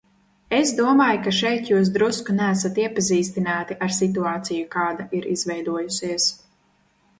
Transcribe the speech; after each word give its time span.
Es 0.59 0.69
domāju, 0.77 1.19
ka 1.27 1.33
šeit 1.39 1.69
jūs 1.73 1.91
drusku 1.97 2.35
neesat 2.39 2.81
iepazīstināti 2.85 3.79
ar 3.89 3.95
situāciju, 3.99 4.65
kāda 4.79 5.09
ir 5.21 5.31
izveidojusies. 5.37 6.31